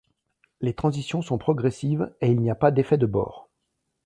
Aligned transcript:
Les 0.61 0.73
transitions 0.73 1.21
sont 1.21 1.37
progressives, 1.37 2.11
et 2.21 2.31
il 2.31 2.41
n'y 2.41 2.49
a 2.49 2.55
pas 2.55 2.71
d'effet 2.71 2.97
de 2.97 3.05
bord. 3.05 3.51